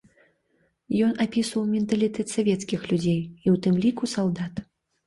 [1.07, 4.53] Ён апісваў менталітэт савецкіх людзей, і ў тым ліку салдат.